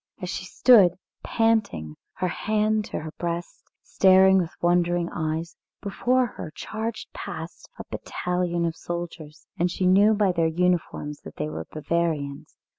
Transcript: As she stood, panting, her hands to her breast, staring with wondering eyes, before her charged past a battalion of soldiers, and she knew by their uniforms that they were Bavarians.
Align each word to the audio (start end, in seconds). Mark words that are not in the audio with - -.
As 0.19 0.31
she 0.31 0.45
stood, 0.45 0.93
panting, 1.23 1.95
her 2.13 2.27
hands 2.27 2.89
to 2.89 2.97
her 3.01 3.11
breast, 3.19 3.61
staring 3.83 4.39
with 4.39 4.49
wondering 4.59 5.09
eyes, 5.13 5.55
before 5.79 6.25
her 6.25 6.51
charged 6.55 7.13
past 7.13 7.69
a 7.77 7.83
battalion 7.91 8.65
of 8.65 8.75
soldiers, 8.75 9.45
and 9.59 9.69
she 9.69 9.85
knew 9.85 10.15
by 10.15 10.31
their 10.31 10.47
uniforms 10.47 11.19
that 11.21 11.35
they 11.35 11.49
were 11.49 11.67
Bavarians. 11.71 12.55